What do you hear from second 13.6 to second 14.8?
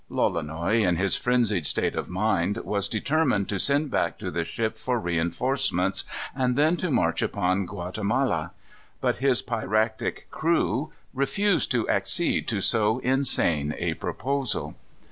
a proposal.